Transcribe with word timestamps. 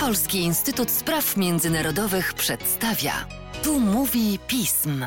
Polski 0.00 0.38
Instytut 0.38 0.90
Spraw 0.90 1.36
Międzynarodowych 1.36 2.34
przedstawia. 2.34 3.12
Tu 3.64 3.80
mówi 3.80 4.38
pism. 4.48 5.06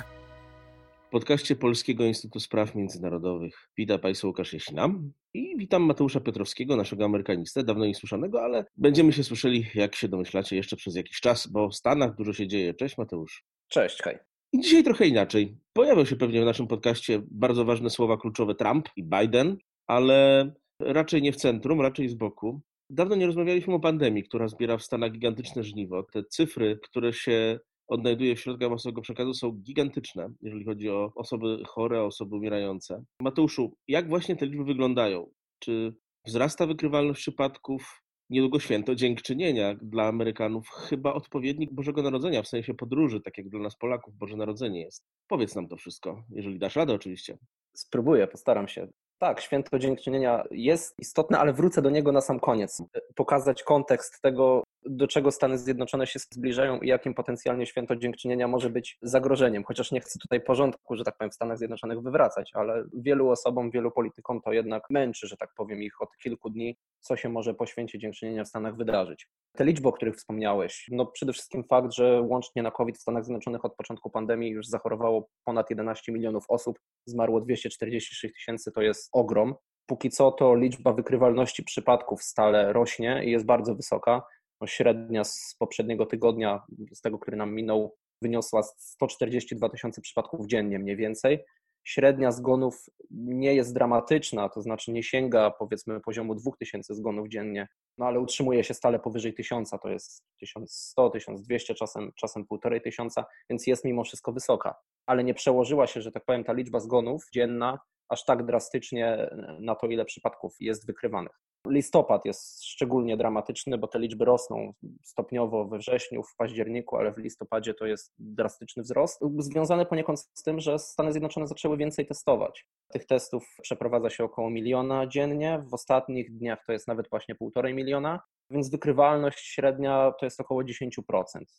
W 1.07 1.09
podcaście 1.11 1.55
Polskiego 1.55 2.05
Instytutu 2.05 2.39
Spraw 2.39 2.75
Międzynarodowych 2.75 3.69
witam 3.77 3.99
Państwa 3.99 4.27
Łukasz 4.27 4.53
Jasina 4.53 4.89
i 5.33 5.57
witam 5.57 5.83
Mateusza 5.83 6.19
Piotrowskiego, 6.19 6.75
naszego 6.75 7.05
amerykanistę, 7.05 7.63
dawno 7.63 7.85
niesłyszanego, 7.85 8.43
ale 8.43 8.65
będziemy 8.77 9.13
się 9.13 9.23
słyszeli, 9.23 9.65
jak 9.75 9.95
się 9.95 10.07
domyślacie, 10.07 10.55
jeszcze 10.55 10.75
przez 10.75 10.95
jakiś 10.95 11.19
czas, 11.19 11.47
bo 11.47 11.69
w 11.69 11.75
Stanach 11.75 12.15
dużo 12.15 12.33
się 12.33 12.47
dzieje. 12.47 12.73
Cześć 12.73 12.97
Mateusz. 12.97 13.45
Cześć, 13.67 14.01
Kaj. 14.01 14.17
I 14.53 14.59
dzisiaj 14.59 14.83
trochę 14.83 15.07
inaczej. 15.07 15.57
Pojawią 15.73 16.05
się 16.05 16.15
pewnie 16.15 16.41
w 16.41 16.45
naszym 16.45 16.67
podcaście 16.67 17.21
bardzo 17.31 17.65
ważne 17.65 17.89
słowa 17.89 18.17
kluczowe 18.17 18.55
Trump 18.55 18.89
i 18.95 19.03
Biden, 19.03 19.57
ale 19.87 20.51
raczej 20.79 21.21
nie 21.21 21.31
w 21.31 21.35
centrum, 21.35 21.81
raczej 21.81 22.09
z 22.09 22.13
boku. 22.13 22.61
Dawno 22.89 23.15
nie 23.15 23.25
rozmawialiśmy 23.25 23.73
o 23.73 23.79
pandemii, 23.79 24.23
która 24.23 24.47
zbiera 24.47 24.77
w 24.77 24.83
Stanach 24.83 25.11
gigantyczne 25.11 25.63
żniwo. 25.63 26.03
Te 26.03 26.23
cyfry, 26.23 26.79
które 26.83 27.13
się 27.13 27.59
odnajduje 27.87 28.35
w 28.35 28.39
środkach 28.39 28.69
masowego 28.69 29.01
przekazu 29.01 29.33
są 29.33 29.51
gigantyczne, 29.51 30.29
jeżeli 30.41 30.65
chodzi 30.65 30.89
o 30.89 31.11
osoby 31.15 31.63
chore, 31.67 32.03
osoby 32.03 32.35
umierające. 32.35 33.03
Mateuszu, 33.21 33.77
jak 33.87 34.09
właśnie 34.09 34.35
te 34.35 34.45
liczby 34.45 34.63
wyglądają? 34.63 35.31
Czy 35.59 35.95
wzrasta 36.25 36.67
wykrywalność 36.67 37.21
przypadków? 37.21 38.01
Niedługo 38.29 38.59
święto 38.59 38.95
dziękczynienia 38.95 39.75
dla 39.81 40.07
Amerykanów, 40.07 40.69
chyba 40.69 41.13
odpowiednik 41.13 41.73
Bożego 41.73 42.01
Narodzenia, 42.01 42.41
w 42.41 42.47
sensie 42.47 42.73
podróży, 42.73 43.21
tak 43.21 43.37
jak 43.37 43.49
dla 43.49 43.59
nas 43.59 43.77
Polaków 43.77 44.17
Boże 44.17 44.37
Narodzenie 44.37 44.81
jest. 44.81 45.05
Powiedz 45.27 45.55
nam 45.55 45.67
to 45.67 45.77
wszystko, 45.77 46.23
jeżeli 46.29 46.59
dasz 46.59 46.75
radę 46.75 46.93
oczywiście. 46.93 47.37
Spróbuję, 47.75 48.27
postaram 48.27 48.67
się. 48.67 48.87
Tak, 49.19 49.41
święto 49.41 49.79
dziękczynienia 49.79 50.43
jest 50.51 50.99
istotne, 50.99 51.39
ale 51.39 51.53
wrócę 51.53 51.81
do 51.81 51.89
niego 51.89 52.11
na 52.11 52.21
sam 52.21 52.39
koniec. 52.39 52.81
Pokazać 53.15 53.63
kontekst 53.63 54.21
tego, 54.21 54.63
do 54.85 55.07
czego 55.07 55.31
Stany 55.31 55.57
Zjednoczone 55.57 56.07
się 56.07 56.19
zbliżają 56.19 56.79
i 56.79 56.87
jakim 56.87 57.13
potencjalnie 57.13 57.65
święto 57.65 57.95
dziękczynienia 57.95 58.47
może 58.47 58.69
być 58.69 58.97
zagrożeniem. 59.01 59.63
Chociaż 59.63 59.91
nie 59.91 60.01
chcę 60.01 60.19
tutaj 60.19 60.41
porządku, 60.41 60.95
że 60.95 61.03
tak 61.03 61.17
powiem, 61.17 61.31
w 61.31 61.35
Stanach 61.35 61.57
Zjednoczonych 61.57 62.01
wywracać, 62.01 62.51
ale 62.53 62.83
wielu 62.93 63.29
osobom, 63.29 63.71
wielu 63.71 63.91
politykom 63.91 64.41
to 64.41 64.53
jednak 64.53 64.83
męczy, 64.89 65.27
że 65.27 65.37
tak 65.37 65.49
powiem, 65.57 65.83
ich 65.83 66.01
od 66.01 66.17
kilku 66.17 66.49
dni, 66.49 66.77
co 66.99 67.15
się 67.15 67.29
może 67.29 67.53
po 67.53 67.65
święcie 67.65 67.99
dziękczynienia 67.99 68.43
w 68.43 68.47
Stanach 68.47 68.75
wydarzyć. 68.75 69.27
Te 69.57 69.65
liczby, 69.65 69.87
o 69.87 69.91
których 69.91 70.15
wspomniałeś, 70.15 70.87
no 70.91 71.05
przede 71.05 71.33
wszystkim 71.33 71.63
fakt, 71.63 71.93
że 71.93 72.21
łącznie 72.21 72.63
na 72.63 72.71
COVID 72.71 72.97
w 72.97 73.01
Stanach 73.01 73.23
Zjednoczonych 73.25 73.65
od 73.65 73.75
początku 73.75 74.09
pandemii 74.09 74.51
już 74.51 74.67
zachorowało 74.67 75.29
ponad 75.43 75.69
11 75.69 76.11
milionów 76.11 76.45
osób, 76.49 76.79
zmarło 77.05 77.41
246 77.41 78.33
tysięcy, 78.33 78.71
to 78.71 78.81
jest 78.81 79.04
ogrom. 79.11 79.55
Póki 79.85 80.09
co 80.09 80.31
to 80.31 80.55
liczba 80.55 80.93
wykrywalności 80.93 81.63
przypadków 81.63 82.23
stale 82.23 82.73
rośnie 82.73 83.21
i 83.25 83.31
jest 83.31 83.45
bardzo 83.45 83.75
wysoka. 83.75 84.21
No 84.61 84.67
średnia 84.67 85.23
z 85.23 85.55
poprzedniego 85.59 86.05
tygodnia, 86.05 86.63
z 86.93 87.01
tego, 87.01 87.19
który 87.19 87.37
nam 87.37 87.53
minął, 87.53 87.95
wyniosła 88.21 88.63
142 88.63 89.69
tysiące 89.69 90.01
przypadków 90.01 90.47
dziennie 90.47 90.79
mniej 90.79 90.95
więcej. 90.95 91.39
Średnia 91.83 92.31
zgonów 92.31 92.85
nie 93.11 93.55
jest 93.55 93.73
dramatyczna, 93.73 94.49
to 94.49 94.61
znaczy 94.61 94.91
nie 94.91 95.03
sięga 95.03 95.51
powiedzmy 95.51 95.99
poziomu 95.99 96.35
2000 96.35 96.95
zgonów 96.95 97.27
dziennie, 97.27 97.67
no 97.97 98.05
ale 98.05 98.19
utrzymuje 98.19 98.63
się 98.63 98.73
stale 98.73 98.99
powyżej 98.99 99.33
1000, 99.33 99.69
to 99.81 99.89
jest 99.89 100.23
1100, 100.39 101.09
1200, 101.09 101.75
czasem, 101.75 102.11
czasem 102.15 102.45
1500, 102.47 103.25
więc 103.49 103.67
jest 103.67 103.85
mimo 103.85 104.03
wszystko 104.03 104.33
wysoka. 104.33 104.75
Ale 105.05 105.23
nie 105.23 105.33
przełożyła 105.33 105.87
się, 105.87 106.01
że 106.01 106.11
tak 106.11 106.25
powiem, 106.25 106.43
ta 106.43 106.53
liczba 106.53 106.79
zgonów 106.79 107.25
dzienna 107.33 107.79
aż 108.09 108.25
tak 108.25 108.45
drastycznie 108.45 109.29
na 109.59 109.75
to, 109.75 109.87
ile 109.87 110.05
przypadków 110.05 110.55
jest 110.59 110.87
wykrywanych. 110.87 111.41
Listopad 111.67 112.25
jest 112.25 112.65
szczególnie 112.65 113.17
dramatyczny, 113.17 113.77
bo 113.77 113.87
te 113.87 113.99
liczby 113.99 114.25
rosną 114.25 114.73
stopniowo 115.03 115.65
we 115.65 115.77
wrześniu, 115.77 116.23
w 116.23 116.35
październiku, 116.35 116.97
ale 116.97 117.13
w 117.13 117.17
listopadzie 117.17 117.73
to 117.73 117.85
jest 117.85 118.13
drastyczny 118.19 118.83
wzrost, 118.83 119.21
związany 119.37 119.85
poniekąd 119.85 120.19
z 120.19 120.43
tym, 120.43 120.59
że 120.59 120.79
Stany 120.79 121.11
Zjednoczone 121.11 121.47
zaczęły 121.47 121.77
więcej 121.77 122.05
testować. 122.05 122.67
Tych 122.91 123.05
testów 123.05 123.55
przeprowadza 123.61 124.09
się 124.09 124.23
około 124.23 124.49
miliona 124.49 125.07
dziennie, 125.07 125.63
w 125.69 125.73
ostatnich 125.73 126.37
dniach 126.37 126.65
to 126.65 126.73
jest 126.73 126.87
nawet 126.87 127.09
właśnie 127.09 127.35
półtorej 127.35 127.73
miliona, 127.73 128.19
więc 128.49 128.69
wykrywalność 128.69 129.39
średnia 129.39 130.13
to 130.19 130.25
jest 130.25 130.39
około 130.39 130.63
10%. 130.63 130.89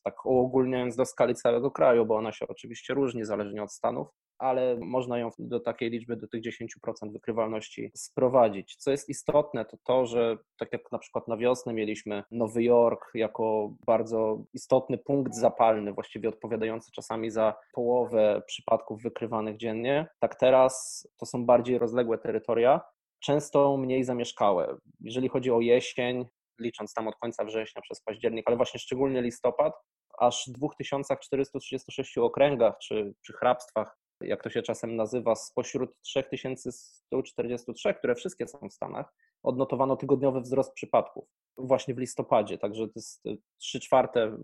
Tak 0.05 0.27
uogólniając 0.27 0.97
do 0.97 1.07
skali 1.07 1.35
całego 1.35 1.71
kraju, 1.71 2.07
bo 2.07 2.17
ona 2.17 2.33
się 2.33 2.49
oczywiście 2.49 2.95
różni 2.95 3.25
zależnie 3.25 3.63
od 3.63 3.73
stanów, 3.73 4.09
ale 4.39 4.77
można 4.77 5.19
ją 5.19 5.31
do 5.39 5.61
takiej 5.61 5.91
liczby, 5.91 6.17
do 6.17 6.29
tych 6.29 6.43
10% 6.43 7.13
wykrywalności 7.13 7.91
sprowadzić. 7.95 8.77
Co 8.77 8.91
jest 8.91 9.09
istotne, 9.09 9.65
to 9.65 9.77
to, 9.85 10.07
że 10.07 10.37
tak 10.59 10.73
jak 10.73 10.93
na 10.93 10.99
przykład 10.99 11.29
na 11.29 11.37
wiosnę 11.37 11.73
mieliśmy 11.73 12.25
Nowy 12.31 12.63
Jork 12.63 13.11
jako 13.15 13.75
bardzo 13.87 14.45
istotny 14.55 14.99
punkt 14.99 15.35
zapalny, 15.35 15.93
właściwie 15.93 16.29
odpowiadający 16.29 16.91
czasami 16.93 17.31
za 17.31 17.55
połowę 17.73 18.43
przypadków 18.47 19.03
wykrywanych 19.03 19.57
dziennie, 19.57 20.07
tak 20.21 20.35
teraz 20.35 21.07
to 21.17 21.27
są 21.27 21.47
bardziej 21.47 21.79
rozległe 21.79 22.19
terytoria, 22.19 22.81
często 23.21 23.77
mniej 23.77 24.05
zamieszkałe. 24.05 24.77
Jeżeli 25.01 25.29
chodzi 25.29 25.51
o 25.51 25.61
jesień, 25.61 26.25
licząc 26.61 26.95
tam 26.95 27.09
od 27.09 27.17
końca 27.17 27.45
września 27.45 27.83
przez 27.83 28.01
październik, 28.01 28.49
ale 28.49 28.57
właśnie 28.57 28.81
szczególnie 28.81 29.23
listopad, 29.23 29.75
aż 30.19 30.45
2436 30.49 32.19
okręgach 32.19 32.79
czy, 32.79 33.15
czy 33.27 33.33
hrabstwach 33.33 33.99
jak 34.21 34.43
to 34.43 34.51
się 34.51 34.63
czasem 34.63 34.97
nazywa, 34.97 35.35
spośród 35.35 35.91
3143, 36.01 37.95
które 37.95 38.15
wszystkie 38.15 38.47
są 38.47 38.69
w 38.69 38.73
Stanach, 38.73 39.15
odnotowano 39.43 39.97
tygodniowy 39.97 40.41
wzrost 40.41 40.73
przypadków 40.73 41.29
właśnie 41.59 41.95
w 41.95 41.99
listopadzie, 41.99 42.59
także 42.59 42.87
to 42.87 42.93
jest 42.97 43.25
3 43.59 43.81
czwarte 43.81 44.37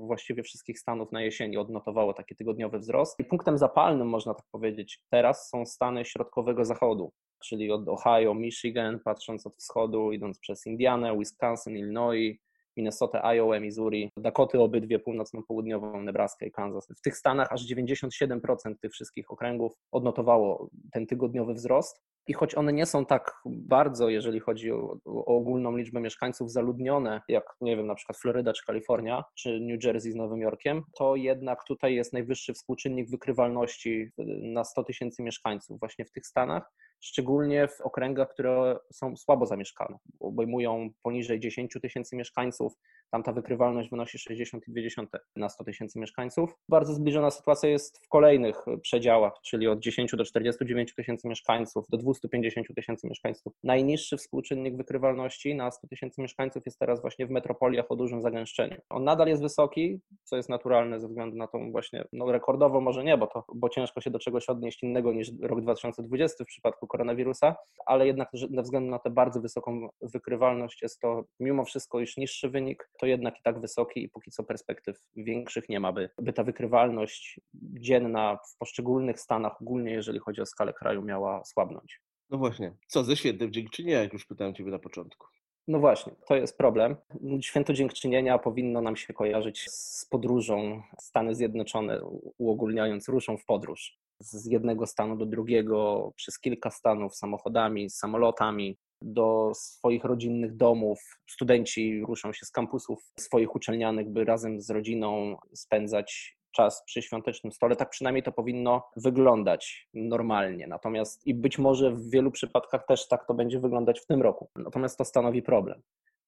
właściwie 0.00 0.42
wszystkich 0.42 0.78
stanów 0.78 1.12
na 1.12 1.22
jesieni 1.22 1.56
odnotowało 1.56 2.14
taki 2.14 2.36
tygodniowy 2.36 2.78
wzrost. 2.78 3.20
I 3.20 3.24
punktem 3.24 3.58
zapalnym, 3.58 4.08
można 4.08 4.34
tak 4.34 4.46
powiedzieć, 4.50 5.02
teraz 5.10 5.48
są 5.48 5.66
stany 5.66 6.04
środkowego 6.04 6.64
zachodu, 6.64 7.12
czyli 7.44 7.72
od 7.72 7.88
Ohio, 7.88 8.34
Michigan, 8.34 9.00
patrząc 9.04 9.46
od 9.46 9.56
wschodu, 9.56 10.12
idąc 10.12 10.38
przez 10.38 10.66
Indianę, 10.66 11.18
Wisconsin, 11.18 11.76
Illinois, 11.76 12.36
Minnesota, 12.76 13.34
Iowa, 13.34 13.60
Missouri, 13.60 14.10
Dakoty 14.16 14.60
obydwie, 14.60 14.98
północno-południową, 14.98 16.02
Nebraska 16.02 16.46
i 16.46 16.50
Kansas. 16.50 16.86
W 16.98 17.00
tych 17.00 17.16
stanach 17.16 17.52
aż 17.52 17.66
97% 17.72 18.74
tych 18.80 18.92
wszystkich 18.92 19.30
okręgów 19.30 19.72
odnotowało 19.92 20.68
ten 20.92 21.06
tygodniowy 21.06 21.54
wzrost. 21.54 22.00
I 22.26 22.32
choć 22.32 22.54
one 22.54 22.72
nie 22.72 22.86
są 22.86 23.06
tak 23.06 23.34
bardzo, 23.46 24.08
jeżeli 24.08 24.40
chodzi 24.40 24.72
o, 24.72 24.96
o, 25.04 25.24
ogólną 25.24 25.76
liczbę 25.76 26.00
mieszkańców, 26.00 26.52
zaludnione, 26.52 27.20
jak 27.28 27.44
nie 27.60 27.76
wiem, 27.76 27.86
na 27.86 27.94
przykład 27.94 28.18
Floryda 28.18 28.52
czy 28.52 28.64
Kalifornia, 28.66 29.24
czy 29.34 29.60
New 29.60 29.84
Jersey 29.84 30.12
z 30.12 30.14
Nowym 30.14 30.40
Jorkiem, 30.40 30.82
to 30.96 31.16
jednak 31.16 31.64
tutaj 31.64 31.94
jest 31.94 32.12
najwyższy 32.12 32.54
współczynnik 32.54 33.10
wykrywalności 33.10 34.10
na 34.42 34.64
100 34.64 34.84
tysięcy 34.84 35.22
mieszkańców 35.22 35.80
właśnie 35.80 36.04
w 36.04 36.12
tych 36.12 36.26
stanach 36.26 36.72
szczególnie 37.02 37.68
w 37.68 37.80
okręgach, 37.80 38.28
które 38.28 38.78
są 38.92 39.16
słabo 39.16 39.46
zamieszkane, 39.46 39.98
obejmują 40.20 40.90
poniżej 41.02 41.40
10 41.40 41.76
tysięcy 41.82 42.16
mieszkańców, 42.16 42.72
tam 43.12 43.22
ta 43.22 43.32
wykrywalność 43.32 43.90
wynosi 43.90 44.18
60,2 44.18 45.06
na 45.36 45.48
100 45.48 45.64
tysięcy 45.64 45.98
mieszkańców. 46.00 46.54
Bardzo 46.68 46.94
zbliżona 46.94 47.30
sytuacja 47.30 47.68
jest 47.68 48.04
w 48.04 48.08
kolejnych 48.08 48.64
przedziałach, 48.82 49.32
czyli 49.44 49.68
od 49.68 49.78
10 49.78 50.12
do 50.16 50.24
49 50.24 50.94
tysięcy 50.94 51.28
mieszkańców 51.28 51.86
do 51.90 51.96
250 51.96 52.66
tysięcy 52.74 53.08
mieszkańców. 53.08 53.52
Najniższy 53.64 54.16
współczynnik 54.16 54.76
wykrywalności 54.76 55.54
na 55.54 55.70
100 55.70 55.88
tysięcy 55.88 56.22
mieszkańców 56.22 56.62
jest 56.66 56.78
teraz 56.78 57.00
właśnie 57.00 57.26
w 57.26 57.30
metropoliach 57.30 57.86
o 57.88 57.96
dużym 57.96 58.22
zagęszczeniu. 58.22 58.76
On 58.90 59.04
nadal 59.04 59.28
jest 59.28 59.42
wysoki, 59.42 60.00
co 60.24 60.36
jest 60.36 60.48
naturalne 60.48 61.00
ze 61.00 61.08
względu 61.08 61.36
na 61.36 61.46
tą 61.46 61.72
właśnie, 61.72 62.04
no 62.12 62.32
rekordowo 62.32 62.80
może 62.80 63.04
nie, 63.04 63.18
bo, 63.18 63.26
to, 63.26 63.44
bo 63.54 63.68
ciężko 63.68 64.00
się 64.00 64.10
do 64.10 64.18
czegoś 64.18 64.48
odnieść 64.48 64.82
innego 64.82 65.12
niż 65.12 65.30
rok 65.42 65.60
2020 65.60 66.44
w 66.44 66.46
przypadku 66.46 66.86
koronawirusa, 66.86 67.56
ale 67.86 68.06
jednak 68.06 68.28
ze 68.32 68.62
względu 68.62 68.90
na 68.90 68.98
tę 68.98 69.10
bardzo 69.10 69.40
wysoką 69.40 69.88
wykrywalność 70.02 70.82
jest 70.82 71.00
to 71.00 71.24
mimo 71.40 71.64
wszystko 71.64 72.00
już 72.00 72.16
niższy 72.16 72.48
wynik, 72.48 72.90
to 73.02 73.06
jednak 73.06 73.38
i 73.38 73.42
tak 73.42 73.60
wysoki 73.60 74.02
i 74.02 74.08
póki 74.08 74.30
co 74.30 74.44
perspektyw 74.44 75.08
większych 75.16 75.68
nie 75.68 75.80
ma, 75.80 75.92
by, 75.92 76.10
by 76.18 76.32
ta 76.32 76.44
wykrywalność 76.44 77.40
dzienna 77.54 78.38
w 78.52 78.58
poszczególnych 78.58 79.20
stanach, 79.20 79.62
ogólnie 79.62 79.90
jeżeli 79.90 80.18
chodzi 80.18 80.40
o 80.40 80.46
skalę 80.46 80.72
kraju, 80.72 81.02
miała 81.02 81.44
słabnąć. 81.44 82.00
No 82.30 82.38
właśnie, 82.38 82.72
co 82.86 83.04
ze 83.04 83.16
świętem 83.16 83.52
dziękczynienia, 83.52 84.02
jak 84.02 84.12
już 84.12 84.26
pytałem 84.26 84.54
Ciebie 84.54 84.70
na 84.70 84.78
początku? 84.78 85.26
No 85.68 85.78
właśnie, 85.78 86.12
to 86.28 86.36
jest 86.36 86.58
problem. 86.58 86.96
Święto 87.40 87.72
Dziękczynienia 87.72 88.38
powinno 88.38 88.80
nam 88.80 88.96
się 88.96 89.12
kojarzyć 89.12 89.70
z 89.70 90.06
podróżą 90.10 90.82
Stany 91.00 91.34
Zjednoczone, 91.34 92.00
uogólniając, 92.38 93.08
ruszą 93.08 93.36
w 93.36 93.44
podróż 93.44 93.98
z 94.20 94.46
jednego 94.46 94.86
stanu 94.86 95.16
do 95.16 95.26
drugiego 95.26 96.12
przez 96.16 96.38
kilka 96.38 96.70
stanów 96.70 97.16
samochodami, 97.16 97.90
samolotami 97.90 98.78
do 99.04 99.52
swoich 99.54 100.04
rodzinnych 100.04 100.56
domów. 100.56 100.98
Studenci 101.30 102.02
ruszą 102.08 102.32
się 102.32 102.46
z 102.46 102.50
kampusów 102.50 103.12
swoich 103.18 103.54
uczelnianych, 103.54 104.10
by 104.10 104.24
razem 104.24 104.60
z 104.60 104.70
rodziną 104.70 105.36
spędzać 105.54 106.38
czas 106.52 106.82
przy 106.86 107.02
świątecznym 107.02 107.52
stole. 107.52 107.76
Tak 107.76 107.90
przynajmniej 107.90 108.22
to 108.22 108.32
powinno 108.32 108.82
wyglądać 108.96 109.88
normalnie. 109.94 110.66
Natomiast 110.66 111.26
i 111.26 111.34
być 111.34 111.58
może 111.58 111.92
w 111.92 112.10
wielu 112.10 112.30
przypadkach 112.30 112.86
też 112.86 113.08
tak 113.08 113.26
to 113.26 113.34
będzie 113.34 113.60
wyglądać 113.60 114.00
w 114.00 114.06
tym 114.06 114.22
roku. 114.22 114.50
Natomiast 114.56 114.98
to 114.98 115.04
stanowi 115.04 115.42
problem. 115.42 115.82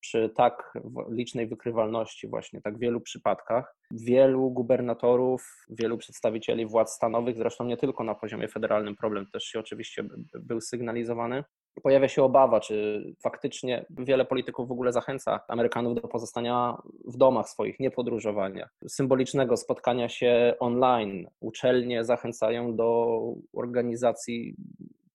przy 0.05 0.31
tak 0.37 0.79
licznej 1.11 1.47
wykrywalności, 1.47 2.29
właśnie 2.29 2.61
tak 2.61 2.79
wielu 2.79 3.01
przypadkach, 3.01 3.77
wielu 3.91 4.51
gubernatorów, 4.51 5.67
wielu 5.69 5.99
przedstawicieli 5.99 6.67
władz 6.67 6.93
stanowych, 6.93 7.37
zresztą 7.37 7.65
nie 7.65 7.77
tylko 7.77 8.05
na 8.05 8.15
poziomie 8.15 8.49
federalnym 8.49 8.97
problem 8.97 9.27
też 9.33 9.45
się 9.45 9.59
oczywiście 9.61 10.05
był 10.35 10.61
sygnalizowany, 10.61 11.45
pojawia 11.83 12.09
się 12.09 12.23
obawa, 12.23 12.61
czy 12.61 13.05
faktycznie 13.23 13.85
wiele 13.91 14.25
polityków 14.25 14.69
w 14.69 14.73
ogóle 14.73 14.93
zachęca 14.93 15.41
Amerykanów 15.49 15.95
do 15.95 16.09
pozostania 16.09 16.77
w 17.05 17.17
domach 17.17 17.49
swoich, 17.49 17.81
nie 17.81 17.91
podróżowania, 17.91 18.69
symbolicznego 18.89 19.57
spotkania 19.57 20.09
się 20.09 20.55
online. 20.61 21.27
Uczelnie 21.41 22.05
zachęcają 22.05 22.77
do 22.77 23.19
organizacji 23.53 24.57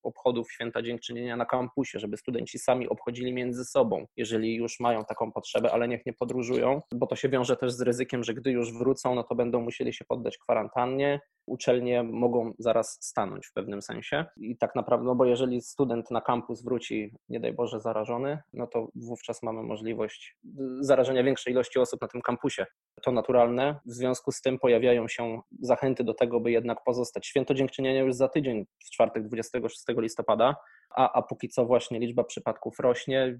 obchodów 0.04 0.52
Święta 0.52 0.82
Dziękczynienia 0.82 1.38
na 1.38 1.46
kampusie, 1.46 2.00
żeby 2.00 2.18
studenci 2.18 2.60
sami 2.60 2.90
obchodzili 2.90 3.34
między 3.34 3.66
sobą, 3.66 4.06
jeżeli 4.18 4.56
już 4.56 4.80
mają 4.80 5.06
taką 5.06 5.32
potrzebę, 5.32 5.72
ale 5.72 5.88
niech 5.88 6.06
nie 6.06 6.14
podróżują, 6.14 6.82
bo 6.92 7.08
to 7.08 7.16
się 7.16 7.30
wiąże 7.30 7.58
też 7.58 7.74
z 7.74 7.82
ryzykiem, 7.82 8.24
że 8.24 8.34
gdy 8.34 8.52
już 8.52 8.74
wrócą, 8.74 9.16
no 9.16 9.24
to 9.24 9.36
będą 9.36 9.62
musieli 9.62 9.94
się 9.94 10.06
poddać 10.06 10.38
kwarantannie, 10.38 11.20
uczelnie 11.50 12.04
mogą 12.04 12.54
zaraz 12.60 12.98
stanąć 13.02 13.48
w 13.48 13.54
pewnym 13.54 13.82
sensie. 13.82 14.26
I 14.38 14.58
tak 14.58 14.76
naprawdę, 14.76 15.06
no 15.06 15.16
bo 15.16 15.26
jeżeli 15.26 15.62
student 15.62 16.12
na 16.12 16.22
kampus 16.22 16.64
wróci, 16.64 17.14
nie 17.30 17.40
daj 17.40 17.54
Boże, 17.54 17.80
zarażony, 17.80 18.40
no 18.54 18.68
to 18.68 18.88
wówczas 18.96 19.44
mamy 19.44 19.64
możliwość 19.64 20.38
zarażenia 20.80 21.24
większej 21.24 21.54
ilości 21.54 21.80
osób 21.80 22.02
na 22.02 22.08
tym 22.08 22.22
kampusie. 22.22 22.66
To 23.04 23.12
naturalne. 23.12 23.80
W 23.86 23.92
związku 23.92 24.32
z 24.32 24.42
tym 24.42 24.60
pojawiają 24.60 25.08
się 25.08 25.42
zachęty 25.62 26.04
do 26.04 26.14
tego, 26.14 26.40
by 26.40 26.52
jednak 26.52 26.84
pozostać. 26.84 27.28
Święto 27.28 27.54
Dziękczynienia 27.54 28.02
już 28.02 28.16
za 28.16 28.28
tydzień, 28.28 28.66
w 28.86 28.90
czwartek 28.90 29.28
26 29.28 29.84
listopada, 29.98 30.56
a, 30.96 31.14
a 31.14 31.22
póki 31.22 31.50
co 31.50 31.66
właśnie 31.66 32.00
liczba 32.00 32.24
przypadków 32.24 32.80
rośnie. 32.80 33.40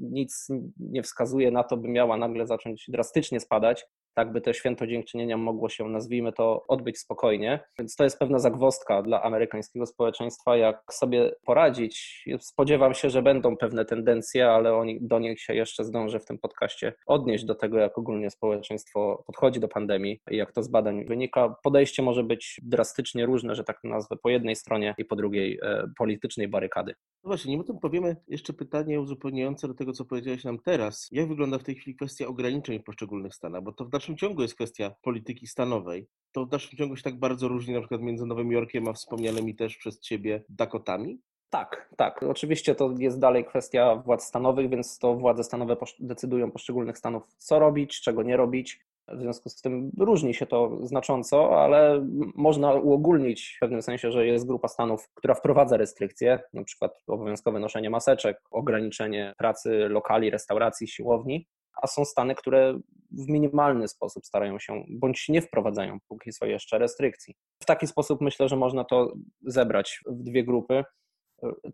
Nic 0.00 0.48
nie 0.80 1.02
wskazuje 1.02 1.50
na 1.50 1.64
to, 1.64 1.76
by 1.76 1.88
miała 1.88 2.16
nagle 2.16 2.46
zacząć 2.46 2.84
drastycznie 2.88 3.40
spadać 3.40 3.86
tak 4.20 4.32
by 4.32 4.40
to 4.40 4.52
święto 4.52 4.86
dziękczynienia 4.86 5.36
mogło 5.36 5.68
się, 5.68 5.88
nazwijmy 5.88 6.32
to, 6.32 6.64
odbyć 6.68 6.98
spokojnie. 6.98 7.60
Więc 7.78 7.96
to 7.96 8.04
jest 8.04 8.18
pewna 8.18 8.38
zagwostka 8.38 9.02
dla 9.02 9.22
amerykańskiego 9.22 9.86
społeczeństwa, 9.86 10.56
jak 10.56 10.82
sobie 10.92 11.32
poradzić. 11.44 12.24
Spodziewam 12.40 12.94
się, 12.94 13.10
że 13.10 13.22
będą 13.22 13.56
pewne 13.56 13.84
tendencje, 13.84 14.50
ale 14.50 14.74
oni, 14.74 14.98
do 15.00 15.18
nich 15.18 15.40
się 15.40 15.54
jeszcze 15.54 15.84
zdążę 15.84 16.20
w 16.20 16.24
tym 16.24 16.38
podcaście 16.38 16.92
odnieść 17.06 17.44
do 17.44 17.54
tego, 17.54 17.78
jak 17.78 17.98
ogólnie 17.98 18.30
społeczeństwo 18.30 19.22
podchodzi 19.26 19.60
do 19.60 19.68
pandemii 19.68 20.20
i 20.30 20.36
jak 20.36 20.52
to 20.52 20.62
z 20.62 20.68
badań 20.68 21.04
wynika. 21.04 21.54
Podejście 21.62 22.02
może 22.02 22.24
być 22.24 22.60
drastycznie 22.62 23.26
różne, 23.26 23.54
że 23.54 23.64
tak 23.64 23.84
nazwę, 23.84 24.16
po 24.22 24.30
jednej 24.30 24.56
stronie 24.56 24.94
i 24.98 25.04
po 25.04 25.16
drugiej 25.16 25.58
e, 25.62 25.84
politycznej 25.98 26.48
barykady. 26.48 26.94
No 27.24 27.28
właśnie, 27.28 27.50
nim 27.50 27.60
o 27.60 27.64
tym 27.64 27.78
powiemy, 27.78 28.16
jeszcze 28.28 28.52
pytanie 28.52 29.00
uzupełniające 29.00 29.68
do 29.68 29.74
tego, 29.74 29.92
co 29.92 30.04
powiedziałeś 30.04 30.44
nam 30.44 30.58
teraz. 30.58 31.08
Jak 31.12 31.28
wygląda 31.28 31.58
w 31.58 31.62
tej 31.62 31.74
chwili 31.74 31.96
kwestia 31.96 32.26
ograniczeń 32.26 32.78
w 32.78 32.84
poszczególnych 32.84 33.34
stanach? 33.34 33.62
Bo 33.62 33.72
to 33.72 33.84
w 33.84 33.88
dalszym 34.10 34.28
ciągu 34.28 34.42
jest 34.42 34.54
kwestia 34.54 34.94
polityki 35.02 35.46
stanowej. 35.46 36.08
To 36.32 36.46
w 36.46 36.48
dalszym 36.48 36.78
ciągu 36.78 36.96
się 36.96 37.02
tak 37.02 37.18
bardzo 37.18 37.48
różni 37.48 37.74
na 37.74 37.80
przykład 37.80 38.00
między 38.00 38.26
Nowym 38.26 38.52
Jorkiem 38.52 38.88
a 38.88 38.92
wspomnianymi 38.92 39.54
też 39.54 39.76
przez 39.76 40.00
Ciebie 40.00 40.44
Dakotami? 40.48 41.20
Tak, 41.50 41.94
tak. 41.96 42.22
Oczywiście 42.22 42.74
to 42.74 42.94
jest 42.98 43.18
dalej 43.18 43.44
kwestia 43.44 43.96
władz 43.96 44.24
stanowych, 44.24 44.70
więc 44.70 44.98
to 44.98 45.14
władze 45.14 45.44
stanowe 45.44 45.76
decydują 46.00 46.50
poszczególnych 46.50 46.98
stanów, 46.98 47.22
co 47.36 47.58
robić, 47.58 48.00
czego 48.00 48.22
nie 48.22 48.36
robić. 48.36 48.80
W 49.08 49.20
związku 49.20 49.48
z 49.48 49.60
tym 49.60 49.90
różni 49.98 50.34
się 50.34 50.46
to 50.46 50.78
znacząco, 50.82 51.62
ale 51.64 52.06
można 52.34 52.74
uogólnić 52.74 53.54
w 53.56 53.60
pewnym 53.60 53.82
sensie, 53.82 54.12
że 54.12 54.26
jest 54.26 54.46
grupa 54.46 54.68
stanów, 54.68 55.08
która 55.14 55.34
wprowadza 55.34 55.76
restrykcje, 55.76 56.40
na 56.52 56.64
przykład 56.64 57.02
obowiązkowe 57.06 57.60
noszenie 57.60 57.90
maseczek, 57.90 58.42
ograniczenie 58.50 59.34
pracy 59.38 59.88
lokali, 59.88 60.30
restauracji, 60.30 60.88
siłowni, 60.88 61.46
a 61.82 61.86
są 61.86 62.04
stany, 62.04 62.34
które 62.34 62.78
w 63.10 63.28
minimalny 63.28 63.88
sposób 63.88 64.26
starają 64.26 64.58
się 64.58 64.84
bądź 64.88 65.28
nie 65.28 65.42
wprowadzają 65.42 65.98
póki 66.08 66.32
co 66.32 66.46
jeszcze 66.46 66.78
restrykcji. 66.78 67.34
W 67.62 67.66
taki 67.66 67.86
sposób 67.86 68.20
myślę, 68.20 68.48
że 68.48 68.56
można 68.56 68.84
to 68.84 69.12
zebrać 69.42 70.00
w 70.06 70.22
dwie 70.22 70.44
grupy. 70.44 70.84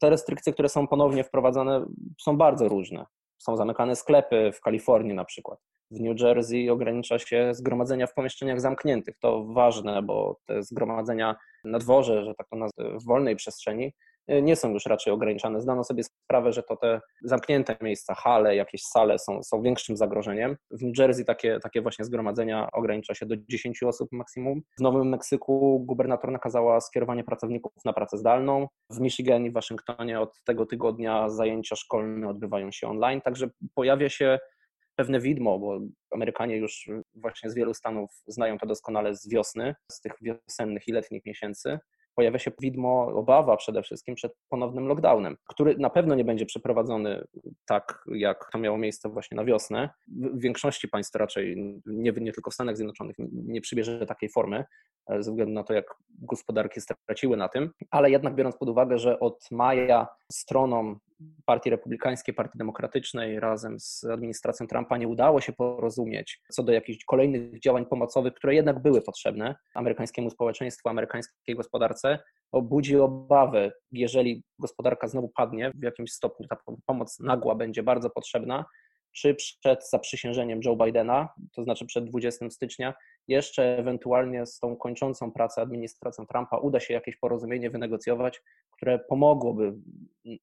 Te 0.00 0.10
restrykcje, 0.10 0.52
które 0.52 0.68
są 0.68 0.88
ponownie 0.88 1.24
wprowadzane, 1.24 1.86
są 2.20 2.36
bardzo 2.36 2.68
różne. 2.68 3.06
Są 3.38 3.56
zamykane 3.56 3.96
sklepy 3.96 4.50
w 4.54 4.60
Kalifornii 4.60 5.14
na 5.14 5.24
przykład. 5.24 5.58
W 5.90 6.00
New 6.00 6.20
Jersey 6.20 6.70
ogranicza 6.70 7.18
się 7.18 7.54
zgromadzenia 7.54 8.06
w 8.06 8.14
pomieszczeniach 8.14 8.60
zamkniętych. 8.60 9.18
To 9.18 9.44
ważne, 9.44 10.02
bo 10.02 10.38
te 10.46 10.62
zgromadzenia 10.62 11.36
na 11.64 11.78
dworze, 11.78 12.24
że 12.24 12.34
tak 12.34 12.48
to 12.48 12.56
nazwę, 12.56 12.98
w 12.98 13.04
wolnej 13.04 13.36
przestrzeni, 13.36 13.92
nie 14.28 14.56
są 14.56 14.72
już 14.72 14.86
raczej 14.86 15.12
ograniczane. 15.12 15.60
Zdano 15.60 15.84
sobie 15.84 16.02
sprawę, 16.04 16.52
że 16.52 16.62
to 16.62 16.76
te 16.76 17.00
zamknięte 17.22 17.76
miejsca, 17.80 18.14
hale, 18.14 18.56
jakieś 18.56 18.82
sale 18.82 19.18
są, 19.18 19.42
są 19.42 19.62
większym 19.62 19.96
zagrożeniem. 19.96 20.56
W 20.70 20.82
New 20.82 20.98
Jersey 20.98 21.24
takie, 21.24 21.58
takie 21.62 21.82
właśnie 21.82 22.04
zgromadzenia 22.04 22.68
ogranicza 22.72 23.14
się 23.14 23.26
do 23.26 23.36
10 23.36 23.82
osób 23.82 24.08
maksimum. 24.12 24.60
W 24.78 24.80
Nowym 24.80 25.08
Meksyku 25.08 25.84
gubernator 25.86 26.32
nakazała 26.32 26.80
skierowanie 26.80 27.24
pracowników 27.24 27.72
na 27.84 27.92
pracę 27.92 28.18
zdalną. 28.18 28.68
W 28.90 29.00
Michigan 29.00 29.44
i 29.44 29.50
Waszyngtonie 29.50 30.20
od 30.20 30.42
tego 30.44 30.66
tygodnia 30.66 31.28
zajęcia 31.28 31.76
szkolne 31.76 32.28
odbywają 32.28 32.72
się 32.72 32.88
online, 32.88 33.20
także 33.20 33.50
pojawia 33.74 34.08
się 34.08 34.38
pewne 34.96 35.20
widmo, 35.20 35.58
bo 35.58 35.80
Amerykanie 36.10 36.56
już 36.56 36.90
właśnie 37.14 37.50
z 37.50 37.54
wielu 37.54 37.74
stanów 37.74 38.10
znają 38.26 38.58
to 38.58 38.66
doskonale 38.66 39.14
z 39.14 39.28
wiosny, 39.28 39.74
z 39.92 40.00
tych 40.00 40.12
wiosennych 40.22 40.88
i 40.88 40.92
letnich 40.92 41.26
miesięcy, 41.26 41.78
pojawia 42.16 42.38
się 42.38 42.50
widmo, 42.60 43.06
obawa 43.06 43.56
przede 43.56 43.82
wszystkim 43.82 44.14
przed 44.14 44.32
ponownym 44.48 44.86
lockdownem, 44.86 45.36
który 45.48 45.78
na 45.78 45.90
pewno 45.90 46.14
nie 46.14 46.24
będzie 46.24 46.46
przeprowadzony 46.46 47.24
tak, 47.66 48.04
jak 48.14 48.50
to 48.52 48.58
miało 48.58 48.78
miejsce 48.78 49.08
właśnie 49.08 49.36
na 49.36 49.44
wiosnę. 49.44 49.90
W 50.08 50.40
większości 50.40 50.88
państw 50.88 51.14
raczej, 51.14 51.56
nie, 51.86 52.12
nie 52.12 52.32
tylko 52.32 52.50
w 52.50 52.54
Stanach 52.54 52.76
Zjednoczonych, 52.76 53.16
nie 53.32 53.60
przybierze 53.60 54.06
takiej 54.06 54.28
formy, 54.28 54.64
ze 55.08 55.30
względu 55.30 55.54
na 55.54 55.64
to, 55.64 55.74
jak 55.74 55.94
gospodarki 56.10 56.80
straciły 56.80 57.36
na 57.36 57.48
tym, 57.48 57.70
ale 57.90 58.10
jednak 58.10 58.34
biorąc 58.34 58.56
pod 58.56 58.68
uwagę, 58.68 58.98
że 58.98 59.20
od 59.20 59.50
maja 59.50 60.06
stronom 60.32 60.98
Partii 61.44 61.70
Republikańskiej, 61.70 62.34
Partii 62.34 62.58
Demokratycznej 62.58 63.40
razem 63.40 63.80
z 63.80 64.04
administracją 64.04 64.66
Trumpa 64.66 64.96
nie 64.96 65.08
udało 65.08 65.40
się 65.40 65.52
porozumieć 65.52 66.40
co 66.52 66.62
do 66.62 66.72
jakichś 66.72 67.04
kolejnych 67.04 67.60
działań 67.60 67.86
pomocowych, 67.86 68.34
które 68.34 68.54
jednak 68.54 68.82
były 68.82 69.02
potrzebne 69.02 69.54
amerykańskiemu 69.74 70.30
społeczeństwu, 70.30 70.88
amerykańskiej 70.88 71.56
gospodarce, 71.56 72.18
budzi 72.52 72.96
obawy, 72.96 73.72
jeżeli 73.92 74.42
gospodarka 74.58 75.08
znowu 75.08 75.28
padnie, 75.28 75.72
w 75.74 75.82
jakimś 75.82 76.12
stopniu 76.12 76.48
ta 76.48 76.56
pomoc 76.86 77.20
nagła 77.20 77.54
będzie 77.54 77.82
bardzo 77.82 78.10
potrzebna, 78.10 78.64
czy 79.12 79.34
przed 79.34 79.90
zaprzysiężeniem 79.90 80.60
Joe 80.64 80.76
Bidena, 80.76 81.28
to 81.52 81.64
znaczy 81.64 81.86
przed 81.86 82.04
20 82.04 82.50
stycznia, 82.50 82.94
jeszcze 83.28 83.78
ewentualnie 83.78 84.46
z 84.46 84.58
tą 84.58 84.76
kończącą 84.76 85.32
pracę 85.32 85.62
administracją 85.62 86.26
Trumpa 86.26 86.58
uda 86.58 86.80
się 86.80 86.94
jakieś 86.94 87.16
porozumienie 87.16 87.70
wynegocjować, 87.70 88.42
które 88.70 88.98
pomogłoby 88.98 89.74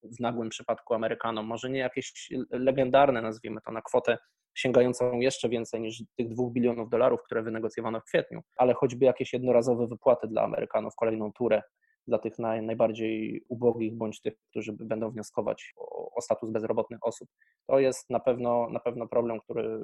w 0.03 0.19
nagłym 0.19 0.49
przypadku 0.49 0.93
Amerykanom, 0.93 1.45
może 1.45 1.69
nie 1.69 1.79
jakieś 1.79 2.29
legendarne, 2.51 3.21
nazwijmy 3.21 3.61
to, 3.61 3.71
na 3.71 3.81
kwotę 3.81 4.17
sięgającą 4.57 5.19
jeszcze 5.19 5.49
więcej 5.49 5.81
niż 5.81 6.03
tych 6.17 6.29
dwóch 6.29 6.53
bilionów 6.53 6.89
dolarów, 6.89 7.23
które 7.23 7.43
wynegocjowano 7.43 7.99
w 7.99 8.03
kwietniu, 8.03 8.41
ale 8.55 8.73
choćby 8.73 9.05
jakieś 9.05 9.33
jednorazowe 9.33 9.87
wypłaty 9.87 10.27
dla 10.27 10.43
Amerykanów, 10.43 10.95
kolejną 10.95 11.33
turę 11.33 11.61
dla 12.07 12.17
tych 12.17 12.39
naj, 12.39 12.63
najbardziej 12.63 13.45
ubogich, 13.49 13.97
bądź 13.97 14.21
tych, 14.21 14.33
którzy 14.49 14.73
będą 14.73 15.11
wnioskować 15.11 15.73
o, 15.77 16.15
o, 16.15 16.21
status 16.21 16.51
bezrobotnych 16.51 16.99
osób. 17.01 17.29
To 17.67 17.79
jest 17.79 18.09
na 18.09 18.19
pewno, 18.19 18.69
na 18.69 18.79
pewno 18.79 19.07
problem, 19.07 19.39
który 19.39 19.79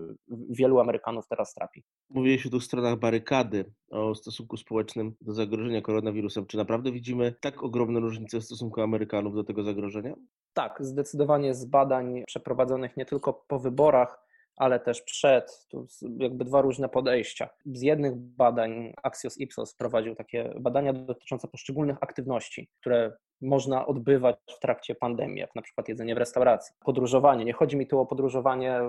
wielu 0.49 0.79
Amerykanów 0.79 1.27
teraz 1.27 1.53
trapi. 1.53 1.83
Mówiłeś 2.09 2.45
o 2.45 2.49
tych 2.49 2.63
stronach 2.63 2.99
barykady, 2.99 3.73
o 3.91 4.15
stosunku 4.15 4.57
społecznym 4.57 5.15
do 5.21 5.33
zagrożenia 5.33 5.81
koronawirusem. 5.81 6.45
Czy 6.45 6.57
naprawdę 6.57 6.91
widzimy 6.91 7.35
tak 7.41 7.63
ogromne 7.63 7.99
różnice 7.99 8.39
w 8.39 8.45
stosunku 8.45 8.81
Amerykanów 8.81 9.35
do 9.35 9.43
tego 9.43 9.63
zagrożenia? 9.63 10.15
Tak, 10.53 10.77
zdecydowanie 10.79 11.53
z 11.53 11.65
badań 11.65 12.23
przeprowadzonych 12.27 12.97
nie 12.97 13.05
tylko 13.05 13.33
po 13.33 13.59
wyborach, 13.59 14.28
ale 14.59 14.79
też 14.79 15.01
przed, 15.01 15.67
tu 15.69 15.87
jakby 16.17 16.45
dwa 16.45 16.61
różne 16.61 16.89
podejścia. 16.89 17.49
Z 17.65 17.81
jednych 17.81 18.15
badań 18.15 18.93
Axios 19.03 19.37
Ipsos 19.37 19.75
prowadził 19.75 20.15
takie 20.15 20.53
badania 20.59 20.93
dotyczące 20.93 21.47
poszczególnych 21.47 21.97
aktywności, 22.01 22.69
które 22.79 23.11
można 23.41 23.85
odbywać 23.85 24.35
w 24.57 24.59
trakcie 24.59 24.95
pandemii, 24.95 25.39
jak 25.39 25.55
na 25.55 25.61
przykład 25.61 25.87
jedzenie 25.87 26.15
w 26.15 26.17
restauracji, 26.17 26.75
podróżowanie. 26.85 27.45
Nie 27.45 27.53
chodzi 27.53 27.77
mi 27.77 27.87
tu 27.87 27.99
o 27.99 28.05
podróżowanie 28.05 28.79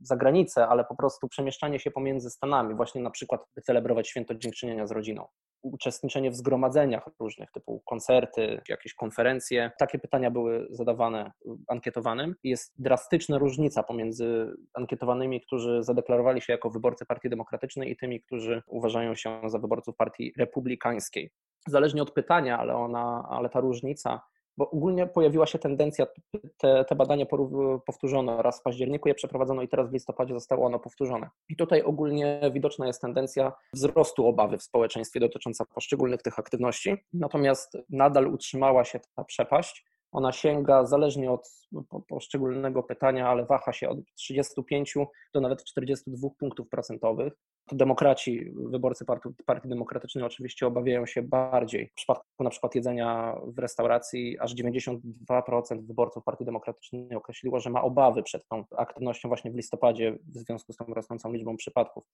za 0.00 0.16
granicę, 0.16 0.68
ale 0.68 0.84
po 0.84 0.96
prostu 0.96 1.28
przemieszczanie 1.28 1.78
się 1.78 1.90
pomiędzy 1.90 2.30
Stanami, 2.30 2.74
właśnie 2.74 3.02
na 3.02 3.10
przykład 3.10 3.46
by 3.56 3.62
celebrować 3.62 4.08
święto 4.08 4.34
dziękczynienia 4.34 4.86
z 4.86 4.90
rodziną 4.90 5.26
uczestniczenie 5.62 6.30
w 6.30 6.36
zgromadzeniach 6.36 7.10
różnych 7.20 7.50
typu 7.52 7.82
koncerty, 7.86 8.60
jakieś 8.68 8.94
konferencje. 8.94 9.70
Takie 9.78 9.98
pytania 9.98 10.30
były 10.30 10.66
zadawane 10.70 11.32
ankietowanym. 11.68 12.34
Jest 12.44 12.74
drastyczna 12.78 13.38
różnica 13.38 13.82
pomiędzy 13.82 14.56
ankietowanymi, 14.74 15.40
którzy 15.40 15.82
zadeklarowali 15.82 16.40
się 16.40 16.52
jako 16.52 16.70
wyborcy 16.70 17.06
Partii 17.06 17.30
Demokratycznej 17.30 17.90
i 17.90 17.96
tymi, 17.96 18.20
którzy 18.20 18.62
uważają 18.66 19.14
się 19.14 19.40
za 19.46 19.58
wyborców 19.58 19.96
Partii 19.96 20.32
Republikańskiej. 20.38 21.30
Zależnie 21.66 22.02
od 22.02 22.10
pytania, 22.10 22.58
ale, 22.58 22.74
ona, 22.76 23.26
ale 23.30 23.48
ta 23.48 23.60
różnica 23.60 24.20
bo 24.58 24.70
ogólnie 24.70 25.06
pojawiła 25.06 25.46
się 25.46 25.58
tendencja, 25.58 26.06
te, 26.56 26.84
te 26.84 26.94
badania 26.94 27.26
powtórzono 27.86 28.42
raz 28.42 28.60
w 28.60 28.62
październiku, 28.62 29.08
je 29.08 29.14
przeprowadzono 29.14 29.62
i 29.62 29.68
teraz 29.68 29.90
w 29.90 29.92
listopadzie 29.92 30.34
zostało 30.34 30.66
ono 30.66 30.78
powtórzone. 30.78 31.30
I 31.48 31.56
tutaj 31.56 31.82
ogólnie 31.82 32.40
widoczna 32.52 32.86
jest 32.86 33.00
tendencja 33.00 33.52
wzrostu 33.74 34.26
obawy 34.26 34.58
w 34.58 34.62
społeczeństwie 34.62 35.20
dotycząca 35.20 35.64
poszczególnych 35.64 36.22
tych 36.22 36.38
aktywności, 36.38 36.96
natomiast 37.12 37.78
nadal 37.90 38.26
utrzymała 38.26 38.84
się 38.84 39.00
ta 39.16 39.24
przepaść 39.24 39.84
ona 40.12 40.32
sięga 40.32 40.86
zależnie 40.86 41.30
od 41.30 41.50
poszczególnego 42.08 42.82
pytania, 42.82 43.28
ale 43.28 43.46
waha 43.46 43.72
się 43.72 43.88
od 43.88 43.98
35 44.14 44.94
do 45.34 45.40
nawet 45.40 45.64
42 45.64 46.28
punktów 46.38 46.68
procentowych. 46.68 47.32
Demokraci, 47.72 48.52
wyborcy 48.54 49.04
Partii, 49.04 49.28
Partii 49.46 49.68
Demokratycznej 49.68 50.24
oczywiście 50.24 50.66
obawiają 50.66 51.06
się 51.06 51.22
bardziej. 51.22 51.88
W 51.88 51.94
przypadku 51.94 52.44
na 52.44 52.50
przykład 52.50 52.74
jedzenia 52.74 53.40
w 53.46 53.58
restauracji 53.58 54.38
aż 54.38 54.54
92% 54.54 55.86
wyborców 55.86 56.24
Partii 56.24 56.44
Demokratycznej 56.44 57.14
określiło, 57.14 57.60
że 57.60 57.70
ma 57.70 57.82
obawy 57.82 58.22
przed 58.22 58.48
tą 58.48 58.64
aktywnością 58.76 59.28
właśnie 59.28 59.50
w 59.50 59.54
listopadzie 59.54 60.18
w 60.34 60.38
związku 60.38 60.72
z 60.72 60.76
tą 60.76 60.84
rosnącą 60.84 61.32
liczbą 61.32 61.56
przypadków. 61.56 62.04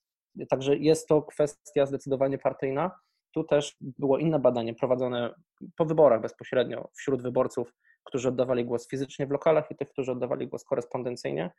Także 0.48 0.76
jest 0.76 1.08
to 1.08 1.22
kwestia 1.22 1.86
zdecydowanie 1.86 2.38
partyjna. 2.38 2.90
Tu 3.34 3.44
też 3.44 3.76
było 3.80 4.18
inne 4.18 4.38
badanie 4.38 4.74
prowadzone 4.74 5.34
po 5.76 5.84
wyborach 5.84 6.20
bezpośrednio 6.20 6.88
wśród 6.94 7.22
wyborców, 7.22 7.74
którzy 8.04 8.28
oddawali 8.28 8.64
głos 8.64 8.88
fizycznie 8.88 9.26
w 9.26 9.30
lokalach 9.30 9.70
i 9.70 9.76
tych, 9.76 9.88
którzy 9.88 10.12
oddawali 10.12 10.48
głos 10.48 10.64
korespondencyjnie. 10.64 11.50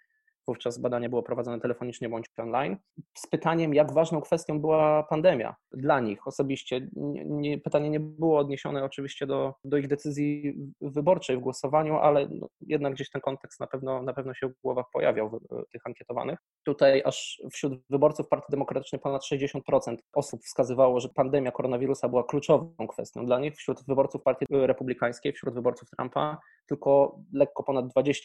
Wówczas 0.48 0.78
badanie 0.78 1.10
było 1.10 1.24
prowadzone 1.24 1.60
telefonicznie 1.60 2.10
bądź 2.10 2.26
online. 2.38 2.78
Z 3.18 3.28
pytaniem, 3.28 3.74
jak 3.74 3.94
ważną 3.94 4.22
kwestią 4.22 4.62
była 4.62 5.04
pandemia 5.04 5.56
dla 5.72 6.00
nich 6.00 6.28
osobiście. 6.28 6.88
Nie, 6.96 7.26
nie, 7.26 7.58
pytanie 7.58 7.90
nie 7.90 8.00
było 8.00 8.40
odniesione 8.40 8.84
oczywiście 8.84 9.28
do, 9.28 9.54
do 9.64 9.78
ich 9.78 9.88
decyzji 9.88 10.58
wyborczej 10.82 11.38
w 11.38 11.40
głosowaniu, 11.40 11.96
ale 11.96 12.28
no, 12.32 12.48
jednak 12.62 12.94
gdzieś 12.94 13.10
ten 13.10 13.22
kontekst 13.22 13.60
na 13.60 13.68
pewno, 13.68 14.04
na 14.04 14.14
pewno 14.14 14.34
się 14.34 14.48
w 14.48 14.62
głowach 14.64 14.86
pojawiał 14.94 15.30
w, 15.30 15.40
tych 15.72 15.82
ankietowanych. 15.86 16.40
Tutaj 16.64 17.02
aż 17.06 17.42
wśród 17.52 17.74
wyborców 17.90 18.28
Partii 18.28 18.52
Demokratycznej 18.52 19.02
ponad 19.02 19.22
60% 19.34 19.98
osób 20.14 20.44
wskazywało, 20.44 21.00
że 21.00 21.10
pandemia 21.10 21.52
koronawirusa 21.52 22.10
była 22.10 22.24
kluczową 22.24 22.88
kwestią 22.90 23.26
dla 23.26 23.40
nich. 23.40 23.56
Wśród 23.56 23.86
wyborców 23.88 24.24
Partii 24.24 24.46
Republikańskiej, 24.50 25.34
wśród 25.34 25.54
wyborców 25.54 25.90
Trumpa 25.90 26.38
tylko 26.68 27.20
lekko 27.34 27.64
ponad 27.64 27.86
20%. 27.86 28.22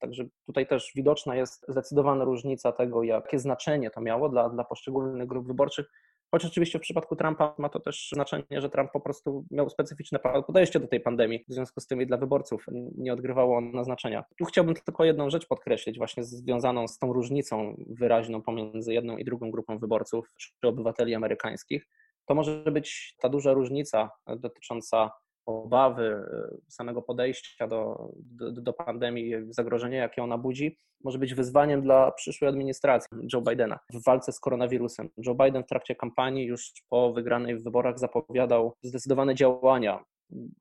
Także 0.00 0.24
tutaj 0.46 0.66
też 0.66 0.92
widoczna 0.94 1.36
jest 1.36 1.53
zdecydowana 1.68 2.24
różnica 2.24 2.72
tego, 2.72 3.02
jakie 3.02 3.38
znaczenie 3.38 3.90
to 3.90 4.00
miało 4.00 4.28
dla, 4.28 4.48
dla 4.48 4.64
poszczególnych 4.64 5.28
grup 5.28 5.46
wyborczych. 5.46 5.90
Choć 6.30 6.44
oczywiście 6.44 6.78
w 6.78 6.82
przypadku 6.82 7.16
Trumpa 7.16 7.54
ma 7.58 7.68
to 7.68 7.80
też 7.80 8.08
znaczenie, 8.12 8.60
że 8.60 8.70
Trump 8.70 8.92
po 8.92 9.00
prostu 9.00 9.44
miał 9.50 9.70
specyficzne 9.70 10.18
podejście 10.46 10.80
do 10.80 10.88
tej 10.88 11.00
pandemii, 11.00 11.44
w 11.48 11.54
związku 11.54 11.80
z 11.80 11.86
tym 11.86 12.02
i 12.02 12.06
dla 12.06 12.16
wyborców 12.16 12.66
nie 12.96 13.12
odgrywało 13.12 13.56
ono 13.56 13.84
znaczenia. 13.84 14.24
Tu 14.38 14.44
chciałbym 14.44 14.74
tylko 14.74 15.04
jedną 15.04 15.30
rzecz 15.30 15.46
podkreślić, 15.46 15.98
właśnie 15.98 16.24
związaną 16.24 16.88
z 16.88 16.98
tą 16.98 17.12
różnicą 17.12 17.76
wyraźną 17.86 18.42
pomiędzy 18.42 18.94
jedną 18.94 19.16
i 19.16 19.24
drugą 19.24 19.50
grupą 19.50 19.78
wyborców 19.78 20.28
czy 20.38 20.68
obywateli 20.68 21.14
amerykańskich. 21.14 21.86
To 22.26 22.34
może 22.34 22.64
być 22.72 23.14
ta 23.18 23.28
duża 23.28 23.52
różnica 23.52 24.10
dotycząca 24.36 25.10
obawy, 25.46 26.04
e, 26.04 26.56
samego 26.68 27.02
podejścia 27.02 27.66
do, 27.66 28.08
do, 28.16 28.52
do, 28.52 28.72
pandemii, 28.72 29.34
zagrożenia, 29.50 29.98
jakie 29.98 30.22
ona 30.22 30.38
budzi, 30.38 30.78
może 31.04 31.18
być 31.18 31.34
wyzwaniem 31.34 31.82
dla 31.82 32.12
przyszłej 32.12 32.48
administracji 32.48 33.08
Joe 33.32 33.40
Bidena 33.40 33.78
w 33.92 34.04
walce 34.04 34.32
z 34.32 34.40
koronawirusem. 34.40 35.08
Joe 35.26 35.34
Biden 35.34 35.64
w 35.64 35.66
trakcie 35.66 35.94
kampanii 35.94 36.46
już 36.46 36.72
po 36.88 37.12
wygranej 37.12 37.56
w 37.56 37.64
wyborach 37.64 37.98
zapowiadał 37.98 38.76
zdecydowane 38.82 39.34
działania 39.34 40.04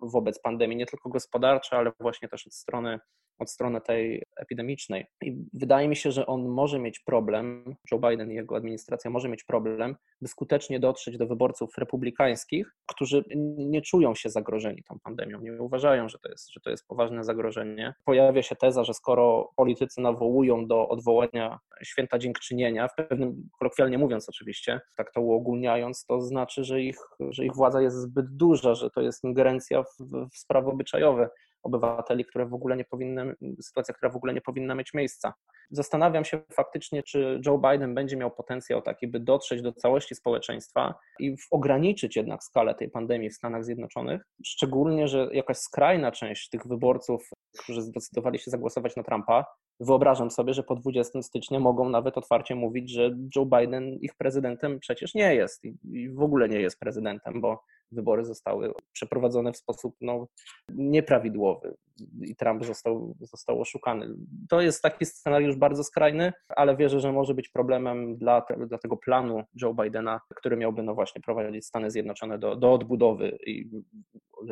wobec 0.01 0.41
pandemii, 0.41 0.77
nie 0.77 0.85
tylko 0.85 1.09
gospodarcze, 1.09 1.77
ale 1.77 1.91
właśnie 1.99 2.27
też 2.27 2.47
od 2.47 2.53
strony 2.53 2.99
od 3.39 3.51
strony 3.51 3.81
tej 3.81 4.23
epidemicznej. 4.37 5.05
I 5.21 5.37
wydaje 5.53 5.87
mi 5.87 5.95
się, 5.95 6.11
że 6.11 6.25
on 6.25 6.47
może 6.47 6.79
mieć 6.79 6.99
problem, 6.99 7.75
Joe 7.91 7.99
Biden 7.99 8.31
i 8.31 8.35
jego 8.35 8.55
administracja 8.55 9.11
może 9.11 9.29
mieć 9.29 9.43
problem, 9.43 9.95
by 10.21 10.27
skutecznie 10.27 10.79
dotrzeć 10.79 11.17
do 11.17 11.27
wyborców 11.27 11.77
republikańskich, 11.77 12.75
którzy 12.85 13.23
nie 13.57 13.81
czują 13.81 14.15
się 14.15 14.29
zagrożeni 14.29 14.83
tą 14.83 14.99
pandemią, 14.99 15.41
nie 15.41 15.61
uważają, 15.61 16.09
że 16.09 16.19
to 16.19 16.29
jest, 16.29 16.53
że 16.53 16.59
to 16.59 16.69
jest 16.69 16.87
poważne 16.87 17.23
zagrożenie. 17.23 17.93
Pojawia 18.05 18.43
się 18.43 18.55
teza, 18.55 18.83
że 18.83 18.93
skoro 18.93 19.51
politycy 19.55 20.01
nawołują 20.01 20.67
do 20.67 20.89
odwołania 20.89 21.59
święta 21.83 22.19
dziękczynienia, 22.19 22.87
w 22.87 22.95
pewnym, 22.95 23.49
kolokwialnie 23.59 23.97
mówiąc 23.97 24.29
oczywiście, 24.29 24.81
tak 24.97 25.11
to 25.11 25.21
uogólniając, 25.21 26.05
to 26.05 26.21
znaczy, 26.21 26.63
że 26.63 26.81
ich, 26.81 26.97
że 27.19 27.45
ich 27.45 27.55
władza 27.55 27.81
jest 27.81 27.97
zbyt 27.97 28.35
duża, 28.35 28.75
że 28.75 28.89
to 28.89 29.01
jest 29.01 29.23
ingerencja 29.23 29.83
w, 29.83 30.27
w 30.33 30.37
sprawy 30.37 30.69
obyczajowe 30.69 31.29
obywateli, 31.63 32.25
które 32.25 32.46
w 32.46 32.53
ogóle 32.53 32.77
nie 32.77 32.86
powinny, 32.86 33.36
sytuacja, 33.62 33.93
która 33.93 34.12
w 34.12 34.15
ogóle 34.15 34.34
nie 34.34 34.41
powinna 34.41 34.75
mieć 34.75 34.93
miejsca. 34.93 35.34
Zastanawiam 35.72 36.25
się 36.25 36.41
faktycznie, 36.51 37.03
czy 37.03 37.41
Joe 37.46 37.58
Biden 37.58 37.96
będzie 37.96 38.17
miał 38.17 38.32
potencjał 38.32 38.82
taki, 38.82 39.08
by 39.08 39.20
dotrzeć 39.20 39.62
do 39.62 39.74
całości 39.74 40.15
społeczeństwa 40.15 40.96
i 41.20 41.36
ograniczyć 41.51 42.15
jednak 42.15 42.43
skalę 42.43 42.75
tej 42.75 42.89
pandemii 42.89 43.29
w 43.29 43.34
Stanach 43.34 43.65
Zjednoczonych, 43.65 44.22
szczególnie, 44.46 45.08
że 45.08 45.29
jakaś 45.32 45.58
skrajna 45.58 46.12
część 46.12 46.50
tych 46.50 46.67
wyborców, 46.67 47.29
którzy 47.60 47.82
zdecydowali 47.82 48.39
się 48.39 48.51
zagłosować 48.51 48.96
na 48.96 49.03
Trumpa, 49.03 49.46
wyobrażam 49.79 50.32
sobie, 50.32 50.53
że 50.53 50.63
po 50.63 50.75
20 50.75 51.22
stycznia 51.22 51.60
mogą 51.60 51.89
nawet 51.89 52.17
otwarcie 52.17 52.55
mówić, 52.55 52.91
że 52.91 53.15
Joe 53.36 53.46
Biden 53.46 53.93
ich 53.93 54.15
prezydentem 54.15 54.79
przecież 54.79 55.13
nie 55.13 55.36
jest 55.36 55.65
i 55.65 56.10
w 56.10 56.22
ogóle 56.22 56.50
nie 56.50 56.60
jest 56.60 56.79
prezydentem, 56.79 57.41
bo 57.41 57.63
wybory 57.93 58.25
zostały 58.25 58.73
przeprowadzone 58.91 59.53
w 59.53 59.57
sposób 59.57 59.95
no, 60.01 60.27
nieprawidłowy 60.69 61.75
i 62.21 62.35
Trump 62.35 62.65
został, 62.65 63.15
został 63.19 63.62
oszukany. 63.62 64.15
To 64.50 64.62
jest 64.62 64.81
taki 64.81 65.05
scenariusz 65.05 65.55
bardzo 65.55 65.83
skrajny, 65.83 66.33
ale 66.50 66.77
wierzę, 66.77 67.00
że 67.00 67.12
może 67.12 67.33
być 67.33 67.50
problemem 67.50 68.17
dla, 68.17 68.45
dla 68.67 68.77
tego 68.77 68.97
planu 68.97 69.43
Joe 69.62 69.73
Bidena, 69.73 70.19
który 70.35 70.57
miałby 70.57 70.83
no 70.83 70.95
właśnie 70.95 71.21
prowadzić 71.21 71.65
Stany 71.65 71.91
Zjednoczone 71.91 72.39
do, 72.39 72.55
do 72.55 72.73
odbudowy 72.73 73.38
i 73.47 73.69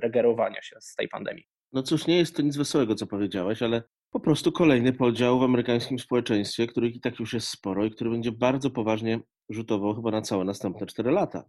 regerowania 0.01 0.61
się 0.61 0.75
z 0.79 0.95
tej 0.95 1.07
pandemii. 1.07 1.43
No 1.73 1.83
cóż, 1.83 2.07
nie 2.07 2.17
jest 2.17 2.35
to 2.35 2.41
nic 2.41 2.57
wesołego, 2.57 2.95
co 2.95 3.07
powiedziałeś, 3.07 3.61
ale 3.61 3.83
po 4.11 4.19
prostu 4.19 4.51
kolejny 4.51 4.93
podział 4.93 5.39
w 5.39 5.43
amerykańskim 5.43 5.99
społeczeństwie, 5.99 6.67
których 6.67 6.95
i 6.95 6.99
tak 6.99 7.19
już 7.19 7.33
jest 7.33 7.47
sporo 7.47 7.85
i 7.85 7.91
który 7.91 8.09
będzie 8.09 8.31
bardzo 8.31 8.69
poważnie 8.69 9.19
rzutował 9.49 9.95
chyba 9.95 10.11
na 10.11 10.21
całe 10.21 10.45
następne 10.45 10.87
4 10.87 11.11
lata. 11.11 11.43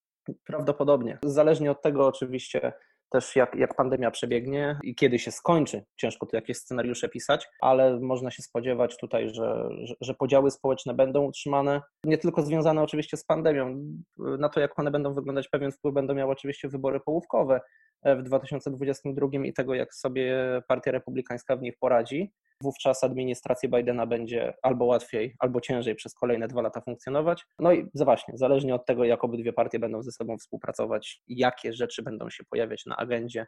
Prawdopodobnie. 0.44 1.18
Zależnie 1.24 1.70
od 1.70 1.82
tego 1.82 2.06
oczywiście 2.06 2.72
też 3.12 3.36
jak, 3.36 3.54
jak 3.54 3.76
pandemia 3.76 4.10
przebiegnie 4.10 4.78
i 4.82 4.94
kiedy 4.94 5.18
się 5.18 5.30
skończy. 5.30 5.84
Ciężko 5.96 6.26
tu 6.26 6.36
jakieś 6.36 6.56
scenariusze 6.56 7.08
pisać, 7.08 7.48
ale 7.60 8.00
można 8.00 8.30
się 8.30 8.42
spodziewać 8.42 8.96
tutaj, 8.96 9.28
że, 9.28 9.68
że, 9.82 9.94
że, 10.00 10.14
podziały 10.14 10.50
społeczne 10.50 10.94
będą 10.94 11.24
utrzymane, 11.24 11.82
nie 12.04 12.18
tylko 12.18 12.42
związane 12.42 12.82
oczywiście 12.82 13.16
z 13.16 13.24
pandemią. 13.24 13.78
Na 14.18 14.48
to, 14.48 14.60
jak 14.60 14.78
one 14.78 14.90
będą 14.90 15.14
wyglądać, 15.14 15.48
pewien 15.48 15.72
wpływ 15.72 15.94
będą 15.94 16.14
miały 16.14 16.32
oczywiście 16.32 16.68
wybory 16.68 17.00
połówkowe 17.00 17.60
w 18.04 18.22
2022 18.22 19.28
i 19.44 19.52
tego, 19.52 19.74
jak 19.74 19.94
sobie 19.94 20.36
Partia 20.68 20.90
Republikańska 20.90 21.56
w 21.56 21.62
nich 21.62 21.74
poradzi 21.80 22.32
wówczas 22.62 23.04
administracja 23.04 23.68
Bidena 23.68 24.06
będzie 24.06 24.54
albo 24.62 24.84
łatwiej, 24.84 25.34
albo 25.38 25.60
ciężej 25.60 25.94
przez 25.94 26.14
kolejne 26.14 26.48
dwa 26.48 26.62
lata 26.62 26.80
funkcjonować. 26.80 27.44
No 27.58 27.72
i 27.72 27.88
właśnie, 27.94 28.34
zależnie 28.36 28.74
od 28.74 28.86
tego, 28.86 29.04
jak 29.04 29.24
obydwie 29.24 29.52
partie 29.52 29.78
będą 29.78 30.02
ze 30.02 30.12
sobą 30.12 30.38
współpracować, 30.38 31.22
jakie 31.28 31.72
rzeczy 31.72 32.02
będą 32.02 32.30
się 32.30 32.44
pojawiać 32.50 32.86
na 32.86 32.96
agendzie, 32.96 33.46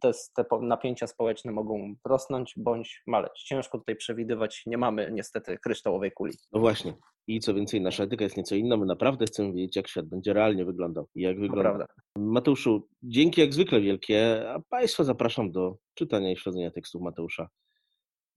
te, 0.00 0.10
te 0.36 0.44
napięcia 0.60 1.06
społeczne 1.06 1.52
mogą 1.52 1.94
rosnąć 2.04 2.54
bądź 2.56 3.02
maleć. 3.06 3.42
Ciężko 3.42 3.78
tutaj 3.78 3.96
przewidywać, 3.96 4.62
nie 4.66 4.78
mamy 4.78 5.10
niestety 5.12 5.58
kryształowej 5.58 6.12
kuli. 6.12 6.32
No 6.52 6.60
właśnie. 6.60 6.94
I 7.26 7.40
co 7.40 7.54
więcej, 7.54 7.80
nasza 7.80 8.04
etyka 8.04 8.24
jest 8.24 8.36
nieco 8.36 8.54
inna. 8.54 8.76
My 8.76 8.86
naprawdę 8.86 9.26
chcemy 9.26 9.52
wiedzieć, 9.52 9.76
jak 9.76 9.88
świat 9.88 10.06
będzie 10.06 10.32
realnie 10.32 10.64
wyglądał 10.64 11.08
i 11.14 11.22
jak 11.22 11.40
wygląda. 11.40 11.62
Prawda. 11.62 11.86
Mateuszu, 12.16 12.88
dzięki 13.02 13.40
jak 13.40 13.54
zwykle 13.54 13.80
wielkie, 13.80 14.50
a 14.50 14.60
Państwa 14.70 15.04
zapraszam 15.04 15.52
do 15.52 15.76
czytania 15.94 16.32
i 16.32 16.36
śledzenia 16.36 16.70
tekstów 16.70 17.02
Mateusza 17.02 17.48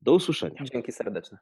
do 0.02 0.14
usłyszenia. 0.14 0.64
Dzięki 0.74 0.92
serdeczne. 0.92 1.38